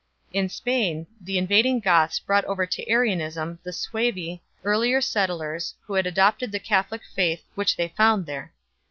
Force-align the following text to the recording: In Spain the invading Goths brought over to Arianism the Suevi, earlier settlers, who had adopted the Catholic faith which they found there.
In 0.33 0.49
Spain 0.49 1.05
the 1.23 1.37
invading 1.37 1.79
Goths 1.79 2.17
brought 2.17 2.43
over 2.45 2.65
to 2.65 2.89
Arianism 2.89 3.59
the 3.61 3.69
Suevi, 3.71 4.41
earlier 4.63 4.99
settlers, 4.99 5.75
who 5.85 5.93
had 5.93 6.07
adopted 6.07 6.51
the 6.51 6.59
Catholic 6.59 7.01
faith 7.15 7.43
which 7.53 7.75
they 7.77 7.89
found 7.89 8.25
there. 8.25 8.51